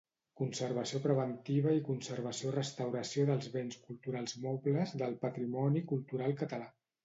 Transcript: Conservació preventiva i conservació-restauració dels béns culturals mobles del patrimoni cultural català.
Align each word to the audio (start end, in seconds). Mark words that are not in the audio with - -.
Conservació 0.39 1.01
preventiva 1.03 1.73
i 1.81 1.83
conservació-restauració 1.89 3.27
dels 3.31 3.53
béns 3.59 3.79
culturals 3.85 4.37
mobles 4.49 4.99
del 5.07 5.17
patrimoni 5.31 5.89
cultural 5.97 6.39
català. 6.45 6.75